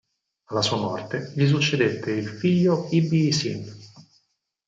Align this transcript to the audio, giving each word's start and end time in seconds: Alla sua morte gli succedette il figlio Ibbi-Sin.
Alla 0.45 0.63
sua 0.63 0.77
morte 0.77 1.31
gli 1.35 1.45
succedette 1.45 2.09
il 2.09 2.25
figlio 2.27 2.87
Ibbi-Sin. 2.89 3.71